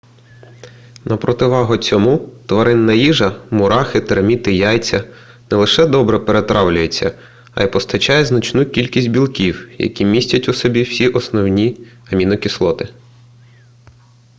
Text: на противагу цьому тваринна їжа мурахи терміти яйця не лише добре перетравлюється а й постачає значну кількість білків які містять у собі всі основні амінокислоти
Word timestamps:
на 1.05 1.17
противагу 1.17 1.77
цьому 1.77 2.17
тваринна 2.45 2.93
їжа 2.93 3.41
мурахи 3.51 4.01
терміти 4.01 4.53
яйця 4.53 5.03
не 5.51 5.57
лише 5.57 5.85
добре 5.87 6.19
перетравлюється 6.19 7.17
а 7.53 7.63
й 7.63 7.67
постачає 7.67 8.25
значну 8.25 8.65
кількість 8.65 9.07
білків 9.09 9.69
які 9.77 10.05
містять 10.05 10.49
у 10.49 10.53
собі 10.53 10.81
всі 10.83 11.07
основні 11.07 11.77
амінокислоти 12.11 12.89